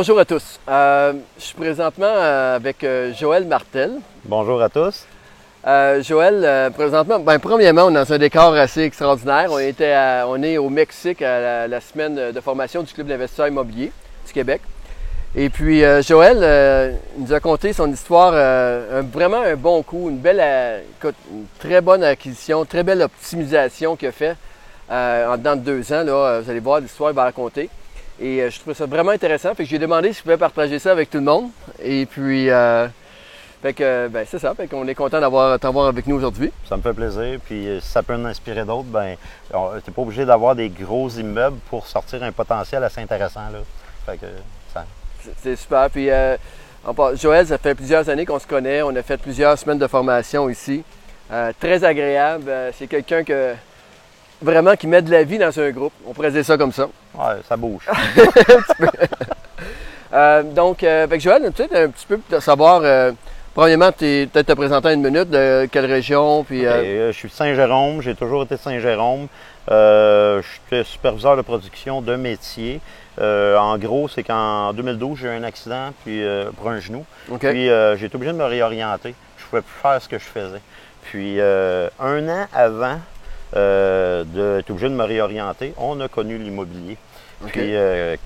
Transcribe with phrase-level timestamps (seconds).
[0.00, 0.60] Bonjour à tous.
[0.68, 3.94] Euh, je suis présentement euh, avec euh, Joël Martel.
[4.26, 5.04] Bonjour à tous.
[5.66, 9.48] Euh, Joël, présentement, ben, premièrement, on est dans un décor assez extraordinaire.
[9.50, 13.08] On, était à- on est au Mexique à la, la semaine de formation du Club
[13.08, 13.90] d'investisseurs immobiliers
[14.24, 14.60] du Québec.
[15.34, 20.18] Et puis, euh, Joël nous a conté son histoire, un- vraiment un bon coup, une
[20.18, 20.40] belle,
[21.00, 24.36] écoute, une très bonne acquisition, très belle optimisation qu'il a fait
[24.88, 26.04] en dedans de deux ans.
[26.04, 27.68] Là, vous allez voir l'histoire, il va raconter.
[28.20, 29.54] Et euh, je trouve ça vraiment intéressant.
[29.54, 31.50] Fait que j'ai demandé si je pouvais partager ça avec tout le monde.
[31.82, 32.88] Et puis, euh,
[33.62, 34.54] fait que, ben, c'est ça.
[34.54, 36.52] Fait qu'on est content d'avoir t'avoir avec nous aujourd'hui.
[36.68, 37.38] Ça me fait plaisir.
[37.44, 39.16] Puis euh, si ça peut en inspirer d'autres, ben,
[39.50, 43.48] tu n'es pas obligé d'avoir des gros immeubles pour sortir un potentiel assez intéressant.
[43.52, 43.58] Là.
[44.06, 44.26] Fait que,
[44.74, 44.84] ça-
[45.42, 45.88] C'est- super.
[45.90, 46.36] Puis, euh,
[47.14, 48.82] Joël, ça fait plusieurs années qu'on se connaît.
[48.82, 50.82] On a fait plusieurs semaines de formation ici.
[51.30, 52.44] Euh, très agréable.
[52.48, 53.54] Euh, c'est quelqu'un que
[54.40, 55.92] vraiment qui met de la vie dans un groupe.
[56.06, 56.88] On pourrait dire ça comme ça.
[57.14, 57.86] ouais, ça bouge.
[60.12, 62.80] Euh, donc, euh, avec Joël, peut-être un petit peu de savoir.
[62.82, 63.12] euh,
[63.54, 66.44] premièrement, peut-être te présenter en une minute de quelle région.
[66.44, 69.26] Puis, euh, je suis de Saint-Jérôme, j'ai toujours été de Saint-Jérôme.
[69.70, 72.80] Euh, J'étais superviseur de production de métier.
[73.20, 76.22] En gros, c'est qu'en 2012, j'ai eu un accident puis,
[76.56, 77.04] pour un genou.
[77.38, 77.66] Puis
[77.98, 79.14] j'ai été obligé de me réorienter.
[79.36, 80.60] Je ne pouvais plus faire ce que je faisais.
[81.02, 82.98] Puis un an avant
[83.56, 86.96] euh, d'être obligé de me réorienter, on a connu l'immobilier.
[87.46, 88.16] Puis euh,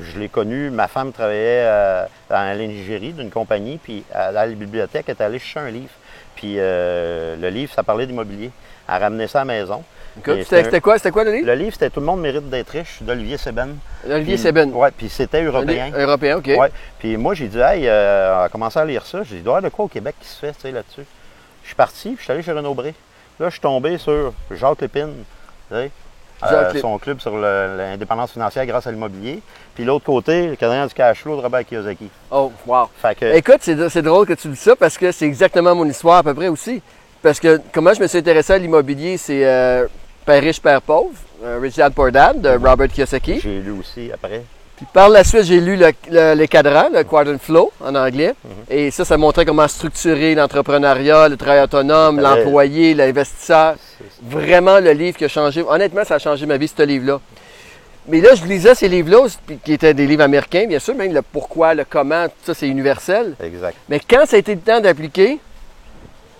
[0.00, 5.06] je l'ai connu, ma femme travaillait euh, dans l'ingénierie d'une compagnie, puis à la bibliothèque,
[5.08, 5.90] elle est allée chercher un livre.
[6.36, 8.50] Puis euh, le livre, ça parlait d'immobilier.
[8.88, 9.82] Elle ramenait ça à la maison.
[10.24, 11.46] C'était quoi, quoi le livre?
[11.46, 13.76] Le livre, c'était Tout le monde mérite d'être riche d'Olivier Seben.
[14.08, 14.72] Olivier Seben.
[14.72, 15.90] Ouais, puis c'était européen.
[15.96, 16.46] Européen, OK.
[16.46, 16.70] Ouais.
[16.98, 19.22] Puis moi, j'ai dit, hey, euh, on a commencé à lire ça.
[19.24, 21.04] J'ai dit, il doit y avoir de quoi au Québec qui se fait, là-dessus?
[21.62, 22.94] Je suis parti, puis je suis allé chez Renaud Bré.
[23.40, 25.24] Là, je suis tombé sur Jacques Lépine,
[25.70, 25.90] Jacques
[26.76, 29.40] euh, son club sur l'indépendance financière grâce à l'immobilier.
[29.74, 32.08] Puis l'autre côté, le cadran du cash flow de Robert Kiyosaki.
[32.30, 32.88] Oh, wow.
[32.96, 36.18] Fait que, Écoute, c'est drôle que tu dis ça parce que c'est exactement mon histoire
[36.18, 36.80] à peu près aussi.
[37.22, 39.88] Parce que comment je me suis intéressé à l'immobilier, c'est euh,
[40.24, 43.40] Père riche, Père pauvre, euh, Rich Dad Poor Dad de Robert Kiyosaki.
[43.40, 44.42] j'ai lu aussi après.
[44.76, 48.34] Puis par la suite, j'ai lu le, le- les cadrans, le Quadrant Flow en anglais.
[48.68, 53.76] Et ça, ça montrait comment structurer l'entrepreneuriat, le travail autonome, l'employé, l'investisseur.
[54.22, 55.62] Vraiment le livre qui a changé.
[55.66, 57.20] Honnêtement, ça a changé ma vie, ce livre-là.
[58.08, 59.28] Mais là, je lisais ces livres-là,
[59.64, 62.68] qui étaient des livres américains, bien sûr, même le pourquoi, le comment, tout ça, c'est
[62.68, 63.34] universel.
[63.42, 63.74] Exact.
[63.88, 65.38] Mais quand ça a été le temps d'appliquer,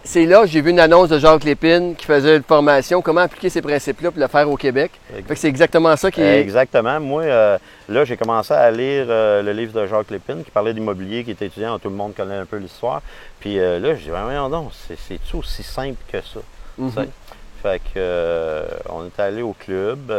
[0.04, 3.22] c'est là que j'ai vu une annonce de Jacques Lépine qui faisait une formation, comment
[3.22, 4.92] appliquer ces principes-là pour le faire au Québec.
[5.12, 6.40] Fait que c'est exactement ça qui est.
[6.40, 7.00] Exactement.
[7.00, 10.74] Moi, euh, là, j'ai commencé à lire euh, le livre de Jacques Lépine qui parlait
[10.74, 13.00] d'immobilier, qui était étudiant, tout le monde connaît un peu l'histoire.
[13.40, 16.40] Puis euh, là, je dis, voyons donc, c'est- c'est-tu aussi simple que ça?
[16.78, 17.06] Mhm.
[17.62, 20.12] Fait que, on est allé au club,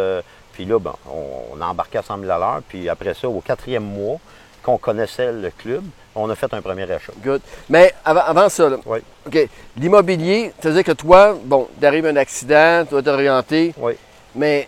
[0.54, 3.30] puis là, ben, on, on a embarqué à 100 000 à l'heure, puis après ça,
[3.30, 4.18] au quatrième mois,
[4.64, 5.84] qu'on connaissait le club,
[6.16, 7.14] on a fait un premier achat.
[7.24, 7.42] Good.
[7.70, 9.00] Mais avant, avant ça, là, Oui.
[9.28, 9.50] OK.
[9.78, 13.94] L'immobilier, c'est-à-dire que toi, bon, t'arrives un accident, tu dois t'orienter, Oui.
[14.36, 14.68] mais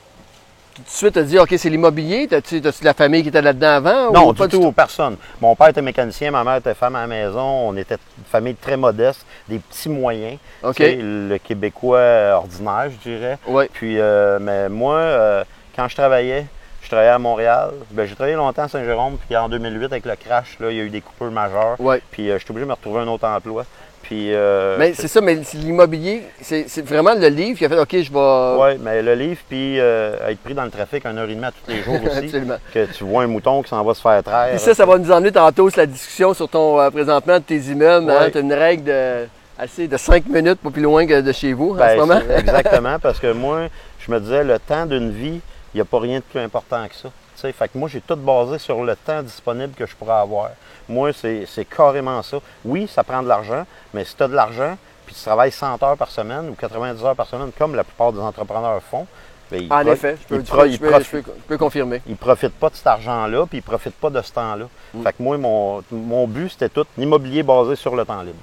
[0.76, 2.28] tout de suite, tu te dis, OK, c'est l'immobilier.
[2.28, 4.12] T'as-tu de la famille qui était là-dedans avant?
[4.12, 5.18] Non, ou du pas tout, personne.
[5.42, 7.42] Mon père était mécanicien, ma mère était femme à la maison.
[7.42, 10.38] On était une famille très modeste, des petits moyens.
[10.62, 10.78] OK.
[10.80, 13.40] Le Québécois ordinaire, je dirais.
[13.48, 13.66] Oui.
[13.74, 15.44] Puis, euh, mais moi, euh,
[15.76, 16.46] quand je travaillais,
[16.88, 17.72] je travaillais à Montréal.
[17.92, 20.80] Ben, j'ai travaillé longtemps à Saint-Jérôme, puis en 2008, avec le crash, là, il y
[20.80, 21.76] a eu des coupures majeures.
[21.80, 22.02] Ouais.
[22.12, 23.66] Puis, euh, j'étais obligé de me retrouver un autre emploi.
[24.04, 27.92] Puis, euh, Mais c'est ça, mais l'immobilier, c'est vraiment le livre qui a fait, OK,
[27.92, 28.62] je vais.
[28.64, 31.44] Ouais, mais le livre, puis euh, être pris dans le trafic une heure et demie
[31.44, 32.20] à tous les jours aussi.
[32.20, 32.56] Absolument.
[32.74, 34.52] que tu vois un mouton qui s'en va se faire traire.
[34.52, 37.44] Puis ça, ça va nous emmener tantôt sur la discussion sur ton euh, présentement de
[37.44, 38.08] tes immeubles.
[38.08, 38.32] Ouais.
[38.32, 39.28] tu as une règle de,
[39.60, 42.22] assez de 5 minutes, pas plus loin que de chez vous en Ben, ce moment.
[42.38, 43.68] exactement, parce que moi,
[44.00, 45.42] je me disais, le temps d'une vie,
[45.78, 47.10] n'y a pas rien de plus important que ça.
[47.36, 50.50] Fait que moi, j'ai tout basé sur le temps disponible que je pourrais avoir.
[50.90, 52.38] Moi, c'est carrément ça.
[52.66, 54.76] Oui, ça prend de l'argent, mais si tu as de l'argent,
[55.06, 58.12] puis tu travailles 100 heures par semaine ou 90 heures par semaine, comme la plupart
[58.12, 59.06] des entrepreneurs font,
[59.52, 62.02] ben, ils En effet, je peux, je peux- je peux- je peux- confirmer.
[62.08, 64.66] ils profitent pas de cet argent-là, puis ils profitent pas de ce temps-là.
[64.94, 65.04] Mm.
[65.04, 68.36] Fait que moi, mon, mon but, c'était tout l'immobilier basé sur le temps libre.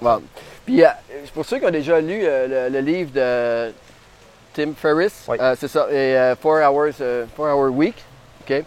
[0.00, 0.22] Wow.
[0.64, 0.88] Puis, euh,
[1.34, 3.72] pour ceux qui ont déjà lu euh, le, le livre de
[4.56, 5.36] Tim Ferriss, Oui.
[5.40, 7.94] euh, c'est ça, et euh, Four Hours, euh, Four Hour Week,
[8.48, 8.64] OK?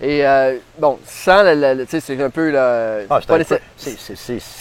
[0.00, 3.06] Et euh, bon, sans tu sais, c'est un peu le.
[3.08, 3.26] Ah, tu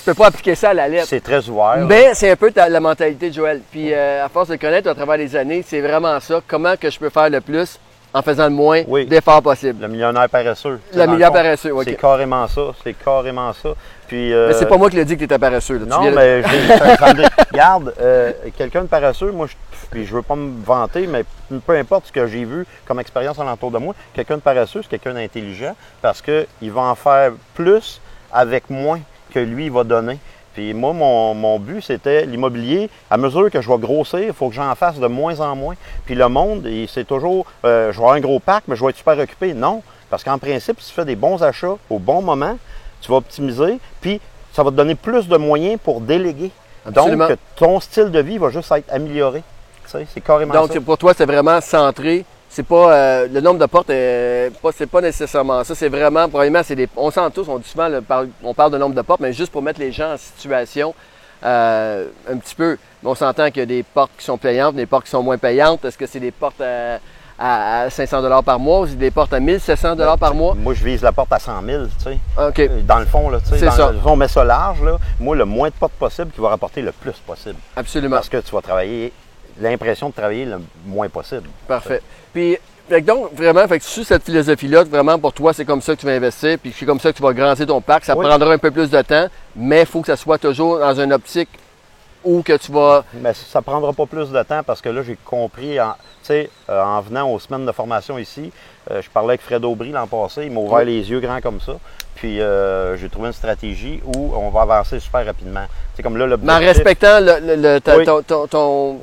[0.06, 1.08] peux pas appliquer ça à la lettre.
[1.10, 1.76] C'est très ouvert.
[1.78, 1.86] là.
[1.86, 3.62] Mais c'est un peu ta- la mentalité de Joël.
[3.70, 6.40] Puis euh, à force de le connaître à travers les années, c'est vraiment ça.
[6.48, 7.78] Comment que je peux faire le plus
[8.14, 9.06] en faisant le moins Oui.
[9.08, 9.82] d'efforts possible.
[9.82, 10.80] Le millionnaire paresseux.
[10.94, 11.84] Le millionnaire paresseux, ok.
[11.86, 12.62] C'est carrément ça.
[12.82, 13.74] C'est carrément ça.
[14.08, 15.78] Puis, euh, Mais c'est pas moi qui l'ai dit que tu étais paresseux.
[15.80, 15.86] là.
[15.86, 16.42] Tu Non, de- mais
[17.52, 19.56] regarde, euh, quelqu'un de paresseux, moi, je
[19.92, 21.24] puis je veux pas me vanter, mais
[21.66, 24.90] peu importe ce que j'ai vu comme expérience alentour de moi, quelqu'un de paresseux, c'est
[24.90, 28.02] quelqu'un d'intelligent parce qu'il va en faire plus
[28.34, 29.00] avec moins
[29.34, 30.18] que lui, il va donner.
[30.54, 32.90] Puis moi, mon, but, c'était l'immobilier.
[33.10, 35.76] À mesure que je vais grossir, il faut que j'en fasse de moins en moins.
[36.06, 38.90] Puis le monde, c'est toujours, euh, je vais avoir un gros parc, mais je vais
[38.92, 39.54] être super occupé.
[39.54, 42.58] Non, parce qu'en principe, si tu fais des bons achats au bon moment,
[43.06, 44.20] tu vas optimiser, puis
[44.54, 46.52] ça va te donner plus de moyens pour déléguer.
[46.92, 47.12] Donc,
[47.56, 49.44] ton style de vie va juste être amélioré.
[49.86, 50.82] C'est carrément Donc, ça.
[50.82, 52.26] pour toi, c'est vraiment centré
[52.56, 56.76] c'est pas euh, le nombre de portes c'est pas nécessairement ça c'est vraiment probablement c'est
[56.76, 57.90] des on sent tous on dit souvent
[58.44, 60.96] on parle de nombre de portes mais juste pour mettre les gens en situation
[61.44, 64.86] euh, un petit peu on s'entend qu'il y a des portes qui sont payantes des
[64.86, 67.00] portes qui sont moins payantes est-ce que c'est des portes à,
[67.38, 70.56] 500 dollars par mois ou des portes à 1700 dollars par mois.
[70.56, 72.18] moi je vise la porte à 100 000 tu sais.
[72.38, 72.86] OK.
[72.86, 73.68] dans le fond là tu sais
[74.06, 76.92] on met ça large là moi le moins de portes possible qui va rapporter le
[76.92, 77.58] plus possible.
[77.76, 78.16] Absolument.
[78.16, 79.12] Parce que tu vas travailler
[79.60, 81.50] l'impression de travailler le moins possible.
[81.68, 82.02] Parfait.
[82.34, 82.58] Puis,
[83.04, 86.06] donc, vraiment, fait que sur cette philosophie-là, vraiment, pour toi, c'est comme ça que tu
[86.06, 88.06] vas investir, puis c'est comme ça que tu vas grandir ton parc.
[88.06, 91.00] Ça prendra un peu plus de temps, mais il faut que ça soit toujours dans
[91.00, 91.50] une optique
[92.26, 93.06] où que tu vas.
[93.14, 95.96] Mais ça ne prendra pas plus de temps parce que là, j'ai compris, en,
[96.32, 98.52] euh, en venant aux semaines de formation ici,
[98.92, 101.62] euh, je parlais avec Fred Aubry l'an passé, il m'a ouvert les yeux grands comme
[101.62, 101.74] ça.
[102.16, 105.66] Puis euh, j'ai trouvé une stratégie où on va avancer super rapidement.
[105.96, 107.80] C'est comme là, Mais en respectant le,
[108.24, 108.48] ton,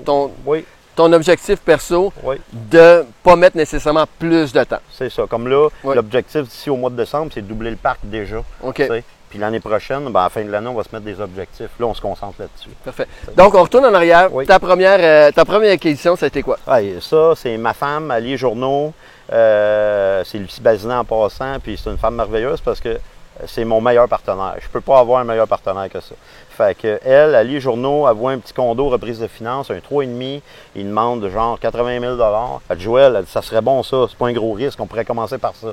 [0.05, 0.65] ton, oui
[0.95, 2.13] ton objectif perso
[2.53, 4.81] de ne pas mettre nécessairement plus de temps.
[4.91, 5.25] C'est ça.
[5.29, 8.43] Comme là, l'objectif d'ici au mois de décembre, c'est de doubler le parc déjà.
[8.63, 8.83] OK.
[9.33, 11.71] Puis l'année prochaine, ben, à la fin de l'année, on va se mettre des objectifs.
[11.81, 12.69] Là, on se concentre là-dessus.
[12.85, 13.07] Parfait.
[13.35, 14.29] Donc, on retourne en arrière.
[14.47, 16.59] Ta, première, euh, ta première acquisition, ça a été quoi?
[17.01, 18.93] ça, c'est ma femme, Ali Journaux.
[19.33, 21.59] Euh, c'est Lucie Bazinet en passant.
[21.63, 22.99] Puis c'est une femme merveilleuse parce que
[23.47, 24.55] c'est mon meilleur partenaire.
[24.61, 26.15] Je ne peux pas avoir un meilleur partenaire que ça.
[26.51, 29.79] Fait que elle, elle lit journaux, elle voit un petit condo, reprise de finances, un
[29.79, 30.43] 3,5,
[30.77, 32.19] il demande genre 80 000
[32.69, 34.87] Elle dit Joël, elle dit, ça serait bon ça, c'est pas un gros risque, on
[34.87, 35.69] pourrait commencer par ça.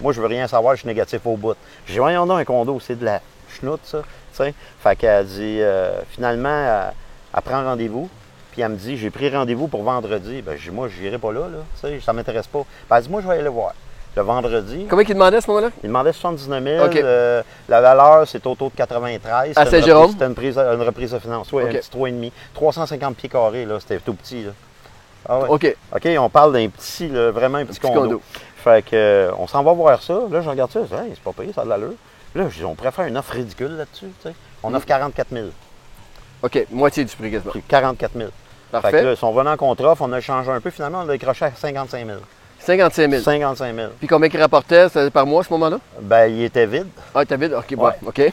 [0.00, 1.54] moi, je veux rien savoir, je suis négatif au bout.
[1.86, 4.02] J'ai dit Voyons donc un condo, c'est de la chenoute, ça.
[4.32, 6.90] Fait qu'elle dit euh, finalement,
[7.34, 8.08] elle, prend rendez-vous.
[8.52, 10.40] Puis elle me dit, j'ai pris rendez-vous pour vendredi.
[10.42, 10.88] Ben, je dis, moi,
[11.20, 11.58] pas là, là.
[11.80, 12.64] sais, ça m'intéresse pas.
[12.88, 13.74] Ben, elle dit, moi, je vais aller le voir
[14.16, 14.86] le vendredi.
[14.88, 15.70] Combien il demandait à ce moment-là?
[15.82, 17.04] Il demandait 79 000.
[17.04, 19.52] Euh, la valeur, c'est autour de 93.
[19.56, 20.10] À Saint-Jérôme?
[20.10, 21.52] C'était une, reprise de finance.
[21.52, 22.32] Oui, un petit 3,5.
[22.54, 23.78] 350 pieds carrés, là.
[23.78, 24.44] C'était tout petit.
[24.44, 24.52] Là.
[25.28, 25.48] Ah ouais.
[25.48, 25.76] OK.
[25.94, 28.22] OK, on parle d'un petit, vraiment un petit, condo.
[28.56, 30.20] Fait que, euh, on s'en va voir ça.
[30.30, 30.80] Là, je regarde ça.
[30.82, 31.94] Je dis, hey, c'est pas payé, ça a de l'allure.
[32.34, 34.10] Là, je dis, on pourrait faire une offre ridicule là-dessus.
[34.62, 35.46] On offre 44 000.
[36.42, 37.52] OK, moitié du prix quasiment.
[37.68, 38.30] 44 000.
[38.70, 38.90] Parfait.
[38.90, 40.70] Fait que là, ils sont venus en contre-offre, on a changé un peu.
[40.70, 42.18] Finalement, on a décroché à 55 000.
[42.58, 43.22] 55 000.
[43.22, 43.88] 55 000.
[43.98, 45.78] Puis combien il rapportait par mois à ce moment-là?
[46.00, 46.88] Ben, il était vide.
[47.14, 47.54] Ah, il était vide?
[47.54, 48.32] OK, bon, OK.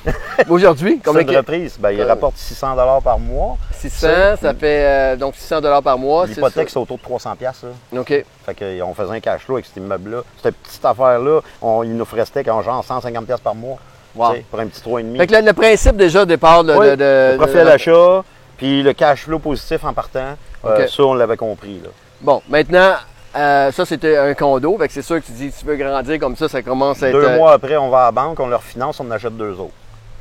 [0.49, 1.77] Aujourd'hui, combien une reprise.
[1.79, 3.57] Ben, il euh, rapporte 600 par mois.
[3.71, 4.07] 600,
[4.41, 6.25] ça fait euh, donc 600 par mois.
[6.25, 7.99] L'hypothèque, c'est autour de 300 là.
[7.99, 8.07] OK.
[8.07, 8.25] Fait
[8.55, 10.23] qu'on faisait un cash flow avec cet immeuble-là.
[10.41, 11.41] Cette petite affaire-là,
[11.83, 13.77] il nous restait quand genre 150 par mois.
[14.15, 14.33] Wow.
[14.49, 15.17] Pour un petit 3,5.
[15.17, 18.23] Fait que le, principe déjà départ de, oui, de, le profit d'achat,
[18.57, 21.79] puis le cash flow positif en partant, euh, ça, on l'avait compris.
[21.83, 21.89] Là.
[22.21, 22.93] Bon, maintenant,
[23.35, 24.77] euh, ça, c'était un condo.
[24.77, 27.09] Fait que c'est sûr que tu dis, tu veux grandir comme ça, ça commence à
[27.09, 27.13] être.
[27.13, 29.35] Deux euh, mois après, on va à la banque, on leur finance, on en achète
[29.35, 29.73] deux autres.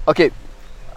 [0.07, 0.31] OK.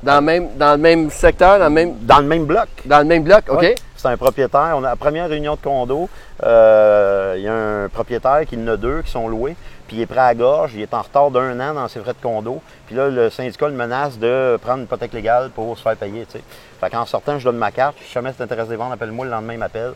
[0.02, 1.96] Dans, le même, dans le même secteur, dans le même.
[2.02, 2.68] Dans le même bloc.
[2.86, 3.76] Dans le même bloc, OK.
[3.96, 4.74] C'est un propriétaire.
[4.76, 6.10] On a la première réunion de condo.
[6.44, 9.56] Euh, il y a un propriétaire qui en a deux qui sont loués.
[9.88, 10.74] Puis il est prêt à gorge.
[10.76, 12.62] Il est en retard d'un an dans ses frais de condo.
[12.86, 16.26] Puis là, le syndicat le menace de prendre une hypothèque légale pour se faire payer.
[16.26, 16.44] T'sais.
[16.80, 17.96] Fait qu'en sortant, je donne ma carte.
[18.06, 19.94] Si jamais tu t'intéresses des ventes, appelle-moi le lendemain, il m'appelle.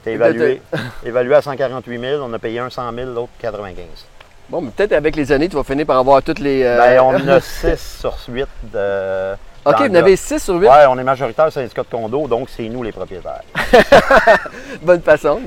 [0.00, 0.62] C'était évalué,
[1.04, 2.22] évalué à 148 000.
[2.24, 3.84] On a payé un 100 000, l'autre 95
[4.48, 6.62] Bon, mais peut-être avec les années, tu vas finir par avoir toutes les.
[6.64, 6.78] Euh...
[6.78, 9.34] Ben, on en a 6 sur 8 de.
[9.62, 10.68] OK, vous en avez 6 sur 8?
[10.68, 13.42] Oui, on est majoritaire syndicat de condo, donc c'est nous les propriétaires.
[14.82, 15.40] Bonne façon.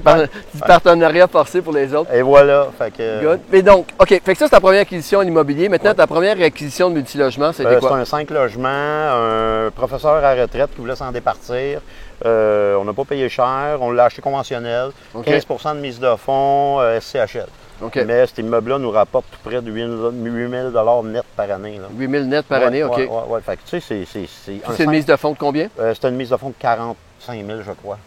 [0.53, 2.13] Du partenariat forcé pour les autres.
[2.13, 2.67] Et voilà.
[2.77, 3.23] Fait que...
[3.23, 3.39] Good.
[3.51, 5.67] Mais donc, OK, fait que ça, c'est ta première acquisition en immobilier.
[5.67, 7.89] Maintenant, ta première acquisition de multilogement, c'était euh, quoi?
[7.89, 11.81] C'est un 5 logements, un professeur à retraite qui voulait s'en départir.
[12.25, 16.79] Euh, on n'a pas payé cher, on l'a acheté conventionnel, 15% de mise de fonds,
[16.79, 17.47] euh, SCHL.
[17.95, 21.81] Mais cet immeuble-là nous rapporte tout près de 8 000 net par année.
[21.97, 22.95] 8 000 net par année, OK.
[22.97, 24.27] Oui, ouais, Fait que, tu sais, c'est.
[24.75, 25.67] C'est une mise de fonds de combien?
[25.79, 27.97] Euh, c'est une mise de fonds de 45 000, je crois.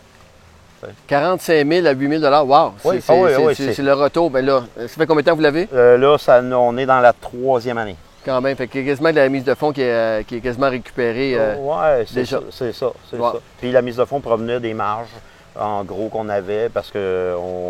[1.08, 2.74] 45 000 à 8 000 Wow!
[2.84, 4.30] Oui, c'est le retour.
[4.30, 5.68] Ben là, ça fait combien de temps que vous l'avez?
[5.72, 7.96] là, ça, on est dans la troisième année.
[8.26, 8.56] Quand même.
[8.56, 11.34] Fait que quasiment de la mise de fonds qui est, euh, qui est quasiment récupérée.
[11.36, 12.40] Euh, oui, c'est ça.
[12.50, 12.92] C'est ça,
[13.60, 15.14] Puis la mise de fonds provenait des marges,
[15.58, 16.98] en gros, qu'on avait parce qu'on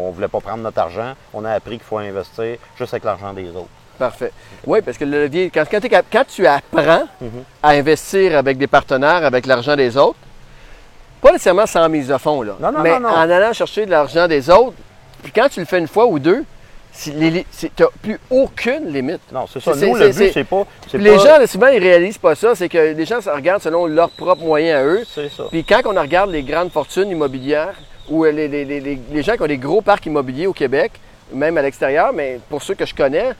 [0.08, 1.12] ne voulait pas prendre notre argent.
[1.34, 3.68] On a appris qu'il faut investir juste avec l'argent des autres.
[3.98, 4.32] Parfait.
[4.66, 7.44] Oui, parce que le levier, quand, quand, tu apprends mhm.
[7.62, 10.18] à investir avec des partenaires, avec l'argent des autres,
[11.20, 12.56] pas nécessairement sans mise de fond, là.
[12.60, 13.14] Non, non, mais non, non.
[13.14, 14.76] en allant chercher de l'argent des autres,
[15.22, 16.44] puis quand tu le fais une fois ou deux,
[17.02, 17.10] tu
[17.78, 19.20] n'as plus aucune limite.
[19.32, 19.72] Non, c'est ça.
[19.74, 20.66] Nous, le but, c'est pas.
[20.94, 22.54] les pas- gens, là, souvent, ils réalisent pas ça.
[22.54, 25.02] C'est que les gens se regardent selon leurs propres moyens à eux.
[25.08, 25.44] C'est ça.
[25.50, 27.74] Puis quand on regarde les grandes fortunes immobilières
[28.08, 30.52] ou euh, les, les- les- les- les gens qui ont des gros parcs immobiliers au
[30.52, 30.92] Québec,
[31.32, 33.30] même à l'extérieur, mais pour ceux que je connais,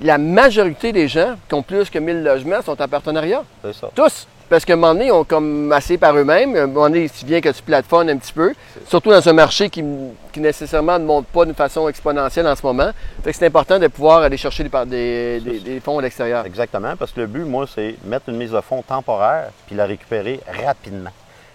[0.00, 3.42] la majorité des gens qui ont plus que 1000 logements sont en partenariat.
[3.64, 3.90] C'est ça.
[3.94, 4.26] Tous.
[4.48, 6.56] Parce qu'à un moment donné, ils ont comme assez par eux-mêmes.
[6.56, 8.54] À un moment donné, si bien que tu plateformes un petit peu,
[8.86, 9.84] surtout dans un marché qui,
[10.32, 12.90] qui nécessairement ne monte pas d'une façon exponentielle en ce moment.
[13.22, 16.46] Fait que c'est important de pouvoir aller chercher des, des- fonds à l'extérieur.
[16.46, 19.84] Exactement, parce que le but, moi, c'est mettre une mise de fonds temporaire puis la
[19.84, 21.10] récupérer rapidement.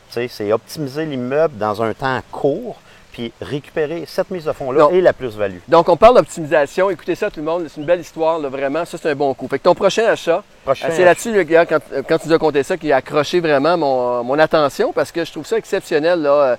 [0.09, 2.75] Tu sais, c'est optimiser l'immeuble dans un temps court
[3.13, 5.59] puis récupérer cette mise de fonds-là et la plus-value.
[5.69, 6.89] Donc, on parle d'optimisation.
[6.89, 7.65] Écoutez ça, tout le monde.
[7.69, 8.83] C'est une belle histoire, là, vraiment.
[8.83, 9.47] Ça, c'est un bon coup.
[9.47, 11.79] Fait que ton prochain achat, Prochain c'est là-dessus, quand,
[12.09, 15.23] quand tu nous as compté ça, qui a accroché vraiment mon, mon attention parce que
[15.23, 16.55] je trouve ça exceptionnel, là, euh,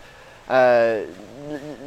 [0.51, 1.05] euh,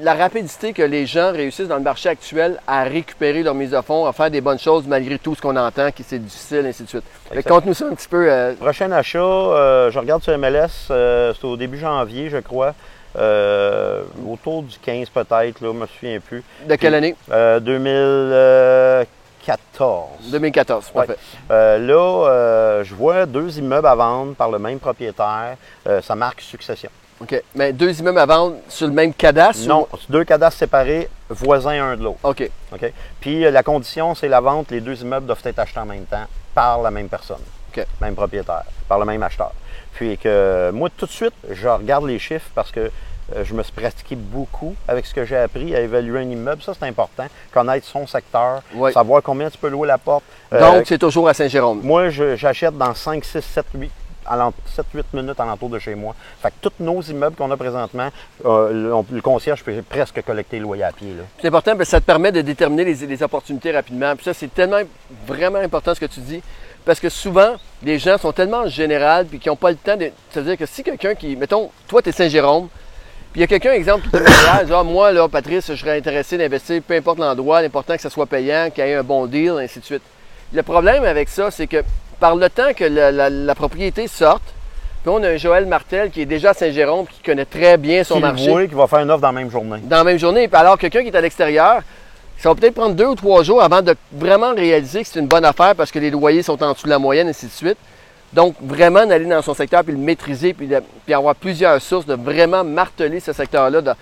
[0.01, 3.81] la rapidité que les gens réussissent dans le marché actuel à récupérer leur mise de
[3.81, 6.83] fonds, à faire des bonnes choses malgré tout ce qu'on entend, qui c'est difficile, ainsi
[6.83, 7.03] de suite.
[7.47, 8.29] Conte-nous ça un petit peu.
[8.29, 12.75] euh, Prochain achat, euh, je regarde sur MLS, euh, c'est au début janvier, je crois,
[13.17, 16.43] euh, autour du 15 peut-être, là, je me souviens plus.
[16.67, 17.15] de quelle année?
[17.31, 20.07] Euh, 2014.
[20.31, 20.91] 2014.
[20.93, 21.05] Ouais.
[21.05, 21.19] Parfait.
[21.51, 25.55] Euh, là, euh, je vois deux immeubles à vendre par le même propriétaire.
[25.87, 26.89] Euh, ça marque succession.
[27.19, 27.41] OK.
[27.55, 29.67] Mais deux immeubles à vendre sur le même cadastre?
[29.67, 32.19] Non, deux cadastres séparés, voisins un de l'autre.
[32.23, 32.49] OK.
[32.73, 32.93] OK?
[33.19, 34.69] Puis euh, la condition, c'est la vente.
[34.69, 37.41] Les deux immeubles doivent être achetés en même temps par la même personne,
[38.01, 39.51] Même propriétaire, par le même acheteur.
[39.93, 42.91] Puis que moi, tout de suite, je regarde les chiffres parce que
[43.35, 46.61] euh, je me suis pratiqué beaucoup avec ce que j'ai appris à évaluer un immeuble.
[46.61, 47.25] Ça, c'est important.
[47.51, 48.93] Connaître son secteur, Oui.
[48.93, 50.23] savoir combien tu peux louer la porte.
[50.53, 51.81] Euh, Donc, c'est toujours à Saint-Jérôme.
[51.83, 53.91] moi, j'achète dans 5, 6, 7, 8,
[54.29, 56.15] 7-8 minutes alentour de chez moi.
[56.41, 58.09] Fait que tous nos immeubles qu'on a présentement,
[58.45, 61.13] euh, le, on- le concierge peut presque collecter le loyer à pied.
[61.41, 64.15] C'est important parce que ça te permet de déterminer les, les opportunités rapidement.
[64.15, 64.79] Puis ça, c'est tellement
[65.25, 66.41] vraiment important ce que tu dis.
[66.87, 69.95] Parce que souvent, les gens sont tellement en général puis qui n'ont pas le temps
[69.97, 70.09] de.
[70.31, 71.35] C'est-à-dire que si quelqu'un qui.
[71.35, 72.69] Mettons, toi, tu es Saint-Jérôme,
[73.33, 74.17] puis il y a quelqu'un, exemple, qui te
[74.73, 78.25] Ah, moi, là, Patrice, je serais intéressé d'investir, peu importe l'endroit, l'important que ça soit
[78.25, 80.01] payant, qu'il y ait un bon deal, ainsi de suite.
[80.53, 81.83] Le problème avec ça, c'est que
[82.21, 84.41] par le temps que la, la- la propriété sorte,
[85.03, 88.03] puis on a un Joël Martel qui est déjà à Saint-Jérôme, qui connaît très bien
[88.05, 89.79] son Qui marché voit, qui va faire une offre dans la même journée.
[89.83, 90.47] dans la même journée.
[90.47, 91.81] Puis alors, quelqu'un qui est à l'extérieur,
[92.39, 95.27] ça va peut-être prendre deux ou trois jours avant de vraiment réaliser que c'est une
[95.27, 97.51] bonne affaire parce que les loyers sont en dessous de la moyenne, et ainsi de
[97.51, 97.77] suite.
[98.33, 102.05] Donc, vraiment d'aller dans son secteur puis le maîtriser puis, de- puis avoir plusieurs sources,
[102.05, 103.81] de vraiment marteler ce secteur-là.
[103.81, 103.93] de-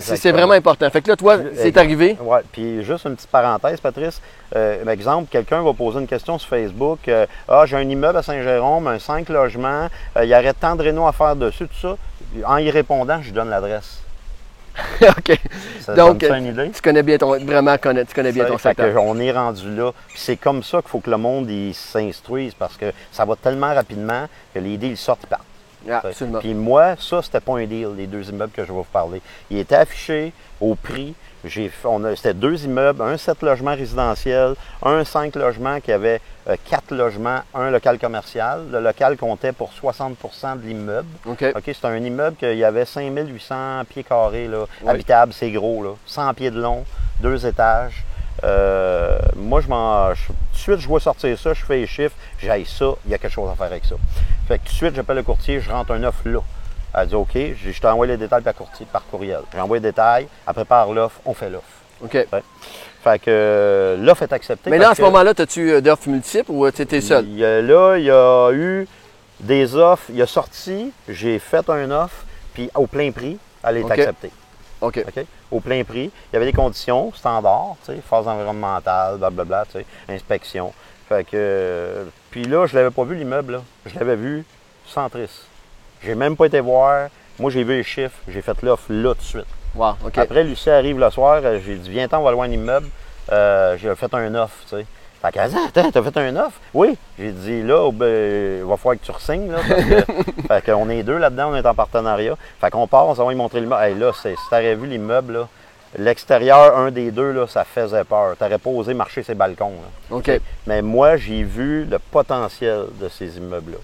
[0.00, 0.90] C'est vraiment important.
[0.90, 2.18] Fait que là, toi, c'est arrivé.
[2.20, 4.20] Oui, puis juste une petite parenthèse, Patrice.
[4.56, 6.98] Euh, exemple, quelqu'un va poser une question sur Facebook.
[7.08, 10.74] euh, ah, j'ai un immeuble à Saint-Jérôme, un 5 logements, euh, il y aurait tant
[10.76, 11.96] de réno à faire dessus, tout ça.
[12.46, 14.02] En y répondant, je lui donne l'adresse.
[15.02, 15.38] OK.
[15.80, 16.70] Ça Donc, une idée?
[16.70, 17.38] Tu connais bien ton.
[17.38, 19.02] Vraiment, connais- tu connais bien ton que secteur.
[19.02, 19.92] on est rendu là.
[20.14, 24.26] C'est comme ça qu'il faut que le monde s'instruise parce que ça va tellement rapidement
[24.54, 25.44] que les deals sortent et partent.
[25.88, 26.38] Ah, absolument.
[26.40, 29.22] Puis moi, ça, c'était pas un deal, les deux immeubles que je vais vous parler.
[29.50, 31.14] Il était affiché au prix.
[31.46, 36.20] C'était deux immeubles, un 7 logements résidentiels, un 5 logements qui avait
[36.68, 38.62] 4 logements, un local commercial.
[38.70, 41.08] Le local comptait pour 60% de l'immeuble.
[41.26, 41.44] OK.
[41.64, 44.90] C'est un immeuble qu'il y avait 5800 pieds carrés, là, Oui.
[44.90, 46.84] habitable, c'est gros, là, 100 pieds de long,
[47.20, 48.04] deux étages.
[48.44, 50.08] Euh, moi, je m'en.
[50.10, 53.14] tout de suite, je vois sortir ça, je fais les chiffres, j'aille ça, il y
[53.14, 53.96] a quelque chose à faire avec ça.
[54.48, 56.40] Fait que tout de suite, j'appelle le courtier, je rentre un offre là.
[56.94, 59.40] Elle dit OK, je, t'envoie les détails par, courtier, par courriel.
[59.54, 61.66] J'envoie les détails, elle prépare l'offre, on fait l'offre.
[62.02, 62.12] OK.
[63.02, 64.70] Fait que euh, l'offre est acceptée.
[64.70, 67.26] Mais là, à ce moment-là, as-tu euh, d'offres multiples ou tu étais seul?
[67.28, 68.86] y là, il y a eu
[69.40, 70.10] des offres.
[70.10, 74.30] Il a sorti, j'ai fait un offre, puis au plein prix, elle est acceptée.
[74.80, 75.04] OK.
[75.06, 75.24] OK?
[75.50, 76.10] Au plein prix.
[76.32, 80.72] Il y avait des conditions standards, tu sais, phase environnementale, blablabla, tu sais, inspection.
[81.08, 81.30] Fait que.
[81.34, 83.62] euh, Puis là, je l'avais pas vu l'immeuble, là.
[83.86, 84.44] Je l'avais vu
[84.86, 85.46] centriste.
[86.02, 87.08] J'ai même pas été voir.
[87.38, 89.46] Moi, j'ai vu les chiffres, j'ai fait l'offre là tout de suite.
[89.74, 90.18] Wow, OK.
[90.18, 92.88] Après, Lucie arrive le soir, euh, j'ai dit Viens-t'en, on va louer un immeuble.
[93.32, 94.86] Euh, j'ai fait un offre, tu sais.
[95.22, 96.58] Fait qu'elle dit Attends, t'as fait un offre?
[96.74, 96.96] Oui.
[97.18, 99.58] J'ai dit Là, ben, il va falloir que tu resignes, là.
[99.68, 102.34] Parce que, fait qu'on est deux là-dedans, on est en partenariat.
[102.60, 103.82] Fait qu'on part, on s'en va lui montrer l'immeuble.
[103.82, 105.48] Hey, là, c'est- si t'aurais vu l'immeuble, là,
[105.98, 108.36] l'extérieur, un des deux, là, ça faisait peur.
[108.38, 109.74] T'aurais pas osé marcher ses balcons,
[110.10, 110.16] là.
[110.16, 110.30] OK.
[110.66, 113.78] Mais moi, j'ai vu le potentiel de ces immeubles-là.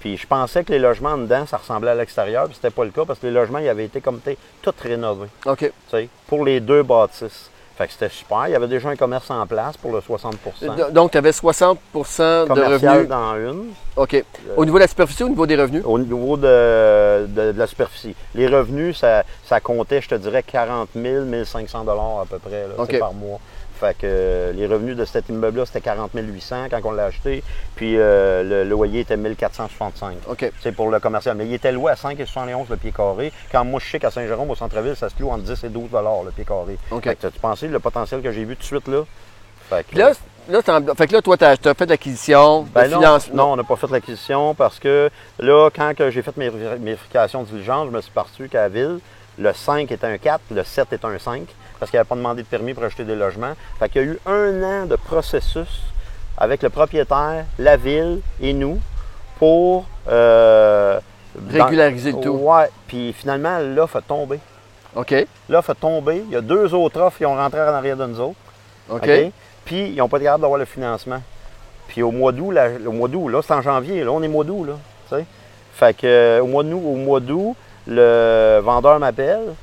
[0.00, 2.90] Puis je pensais que les logements dedans, ça ressemblait à l'extérieur, puis c'était pas le
[2.90, 4.20] cas parce que les logements, ils avaient été comme
[4.62, 5.58] tous rénovés OK.
[5.58, 7.50] tu sais, pour les deux bâtisses.
[7.80, 8.44] Fait que c'était super.
[8.46, 11.30] Il y avait déjà un commerce en place pour le 60 Do- Donc, tu avais
[11.32, 11.74] 60%
[12.46, 13.08] de revenus.
[13.08, 13.68] dans une.
[13.96, 14.22] OK.
[14.54, 15.82] Au niveau de la superficie ou au niveau des revenus?
[15.86, 18.14] Au niveau de, de- de la superficie.
[18.34, 22.66] Les revenus, ça, ça comptait, je te dirais, 40 000, 1500 dollars à peu près
[22.68, 23.38] là, par mois.
[23.80, 27.42] Fait que euh, les revenus de cet immeuble-là, c'était 40 800 quand on l'a acheté.
[27.76, 30.16] Puis euh, le loyer était 1465.
[30.28, 30.52] OK.
[30.62, 31.34] C'est pour le commercial.
[31.34, 33.32] Mais il était loué à 5,71 le pied carré.
[33.50, 35.84] Quand moi, je sais qu'à Saint-Jérôme, au centre-ville, ça se loue entre 10 et 12
[36.26, 36.76] le pied carré.
[36.90, 37.04] OK.
[37.04, 39.02] Fait que tu pensé le potentiel que j'ai vu tout de suite là?
[39.68, 40.12] Fait que, là,
[40.96, 43.34] fait que là, toi, tu as, fait l'acquisition, Ben non, financement.
[43.36, 45.08] non, on n'a pas fait l'acquisition parce que
[45.38, 48.98] là, quand j'ai fait mes vér- vérifications diligentes, je me suis parti qu'à la ville,
[49.38, 51.42] le 5 était un 4, le 7 est un 5,
[51.78, 53.52] parce qu'il n'avait pas demandé de permis pour acheter des logements.
[53.78, 55.82] Fait qu'il y a eu un an de processus
[56.36, 58.80] avec le propriétaire, la ville et nous
[59.38, 60.98] pour euh,
[61.36, 62.30] dans- Régulariser le tout.
[62.30, 64.40] Ouais, puis finalement, l'offre a tombé.
[64.96, 65.14] OK.
[65.48, 66.22] L'offre a tombé.
[66.26, 68.36] Il y a deux autres offres qui ont rentré en arrière de nous autres.
[68.88, 69.08] OK.
[69.64, 71.20] Puis ils n'ont pas été capables d'avoir le financement.
[71.88, 72.54] Puis au mois d'août,
[72.86, 75.18] au mois d'août, là, c'est en janvier, là, on est mois d'août, là.
[75.72, 77.56] Fait que euh, au mois d'août, au mois d'août,
[77.86, 79.54] le vendeur m'appelle,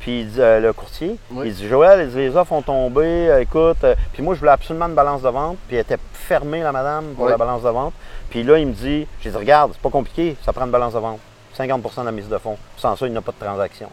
[0.00, 1.46] puis euh, le courtier, Oui.
[1.48, 4.86] il dit Joël, les offres ont tombé, euh, écoute, euh, puis moi je voulais absolument
[4.86, 7.30] une balance de vente, puis elle était fermée, la madame, pour Oui.
[7.30, 7.94] la balance de vente.
[8.30, 10.92] Puis là, il me dit, j'ai dit, regarde, c'est pas compliqué, ça prend une balance
[10.94, 11.18] de vente.
[11.58, 12.56] 50% de la mise de fonds.
[12.76, 13.88] Sans ça, il n'y a pas de transaction.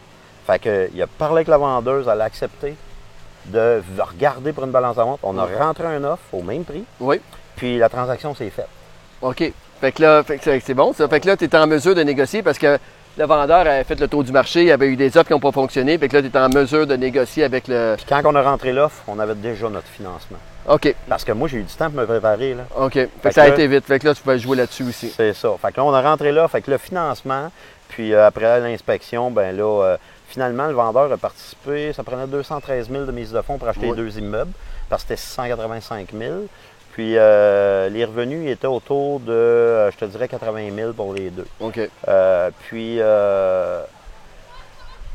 [0.46, 2.74] Fait que, il a parlé avec la vendeuse, elle a accepté
[3.46, 5.20] de regarder pour une balance de vente.
[5.22, 7.20] On a rentré un offre au même prix, Oui.
[7.56, 8.68] puis la transaction s'est faite.
[9.22, 9.52] OK.
[9.80, 10.22] Fait que là,
[10.62, 11.08] c'est bon, ça.
[11.08, 12.78] Fait que là, tu es en mesure de négocier parce que
[13.18, 15.32] le vendeur avait fait le tour du marché, il y avait eu des offres qui
[15.32, 15.96] n'ont pas fonctionné.
[15.98, 17.94] Fait que là, tu es en mesure de négocier avec le.
[17.96, 20.38] Puis quand on a rentré l'offre, on avait déjà notre financement.
[20.68, 20.94] OK.
[21.08, 22.54] Parce que moi, j'ai eu du temps pour me préparer.
[22.54, 22.64] Là.
[22.78, 22.92] OK.
[22.92, 23.84] Fait, Fait que ça a là- été vite.
[23.86, 25.08] Fait que là, tu pouvais jouer là-dessus aussi.
[25.16, 25.48] C'est ça.
[25.60, 27.50] Fait que là, on a rentré là, fait que le financement,
[27.88, 29.96] puis euh, après l'inspection, ben là, euh,
[30.30, 31.92] finalement, le vendeur a participé.
[31.92, 33.96] Ça prenait 213 000 de mise de fonds pour acheter Oui.
[33.96, 34.52] les deux immeubles,
[34.88, 36.32] parce que c'était 685 000.
[36.92, 41.30] Puis euh, les revenus étaient autour de, euh, je te dirais, 80 000 pour les
[41.30, 41.46] deux.
[41.60, 41.78] OK.
[42.08, 43.00] Euh, puis,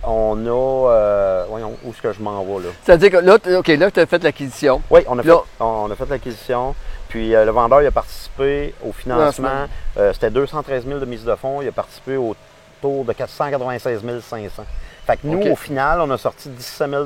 [0.08, 1.46] on a.
[1.50, 2.70] voyons, où est-ce que je m'en vais là?
[2.84, 4.82] C'est-à-dire que là, OK, là, tu as fait l'acquisition.
[4.90, 6.76] Oui, on a fait, Là- on a fait l'acquisition.
[7.10, 9.68] Puis le vendeur il a participé au financement.
[10.14, 11.62] C'était 213 000 de mise de fonds.
[11.62, 14.64] Il a participé autour de 496 500.
[15.06, 17.06] Fait que nous, au final, on a sorti 17 000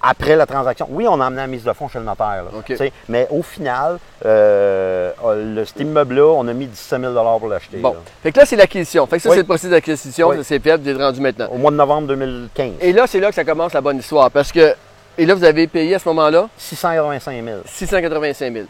[0.00, 0.86] après la transaction.
[0.90, 2.44] Oui, on a amené la mise de fonds chez le notaire.
[2.44, 7.78] là, Mais au final, euh, le, cet immeuble-là, on a mis 17 000 pour l'acheter.
[7.78, 7.92] Bon.
[7.94, 7.98] là.
[8.22, 9.06] Fait que là, c'est l'acquisition.
[9.06, 9.36] Fait que ça, Oui.
[9.36, 10.28] c'est le processus d'acquisition.
[10.28, 10.44] Oui.
[10.44, 11.48] Fait, vous êtes rendu maintenant.
[11.52, 12.74] Au mois de novembre 2015.
[12.80, 14.30] Et là, c'est là que ça commence la bonne histoire.
[14.30, 14.74] Parce que.
[15.16, 16.48] Et là, vous avez payé à ce moment-là?
[16.58, 17.56] 685 000.
[17.66, 18.66] 685 000.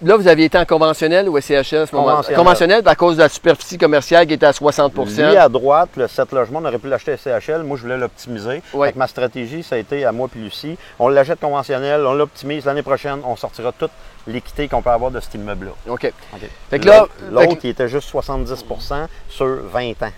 [0.00, 2.12] Là, vous aviez été en conventionnel ou SCHL à ce moment-là?
[2.16, 2.36] Conventionnel.
[2.36, 6.06] Conventionnel à cause de la superficie commerciale qui était à 60% Lui, à droite, le
[6.06, 7.64] 7 logements, on aurait pu l'acheter à CHL.
[7.64, 8.62] Moi, je voulais l'optimiser.
[8.72, 8.88] Ouais.
[8.88, 10.78] Fait que ma stratégie, ça a été à moi puis Lucie.
[11.00, 12.64] On l'achète conventionnel, on l'optimise.
[12.64, 13.90] L'année prochaine, on sortira toute
[14.28, 15.72] l'équité qu'on peut avoir de cet immeuble-là.
[15.92, 16.12] OK.
[16.32, 16.48] OK.
[16.70, 20.12] Fait que là- L'autre, fait que- il était juste 70% sur 20 ans.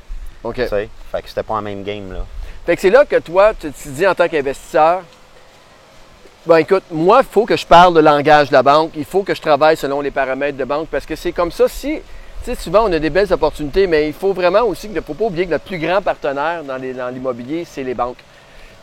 [0.45, 0.57] OK.
[0.57, 0.89] tu sais?
[1.11, 2.21] Fait que c'était pas la même game, là.
[2.67, 5.03] Fait que c'est là que toi, tu te dis en tant qu'investisseur,
[6.47, 9.23] ben écoute, moi, il faut que je parle le langage de la banque, il faut
[9.23, 12.03] que je travaille selon les paramètres de banque, parce que c'est comme ça, si, tu
[12.45, 15.15] sais, souvent on a des belles opportunités, mais il faut vraiment aussi, il ne faut
[15.15, 18.19] pas oublier que notre plus grand partenaire dans l'immobilier, c'est les banques.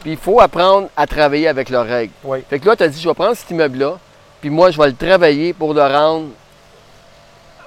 [0.01, 2.13] Puis il faut apprendre à travailler avec leurs règles.
[2.23, 2.43] Oui.
[2.47, 3.97] Fait que là, tu as dit, je vais prendre cet immeuble-là,
[4.39, 6.27] puis moi, je vais le travailler pour le rendre